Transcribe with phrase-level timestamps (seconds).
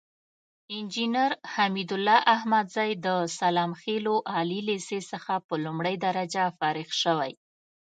[0.77, 3.07] انجينر حميدالله احمدزى د
[3.39, 7.31] سلام خيلو عالي ليسې څخه په لومړۍ درجه فارغ شوى.